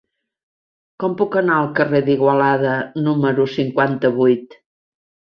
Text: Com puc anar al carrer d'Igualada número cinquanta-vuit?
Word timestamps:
Com 1.01 1.11
puc 1.17 1.35
anar 1.41 1.57
al 1.63 1.67
carrer 1.79 1.99
d'Igualada 2.07 2.71
número 3.09 3.45
cinquanta-vuit? 3.57 4.57